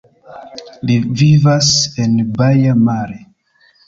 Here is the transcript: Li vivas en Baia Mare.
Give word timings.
Li 0.89 0.95
vivas 1.19 1.69
en 2.05 2.15
Baia 2.39 2.73
Mare. 2.87 3.19